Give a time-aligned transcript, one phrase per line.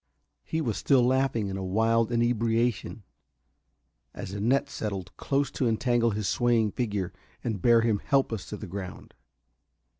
[0.43, 3.03] He was still laughing in a wild inebriation
[4.15, 8.57] as a net settled close to entangle his swaying figure and bear him helpless to
[8.57, 9.13] the ground.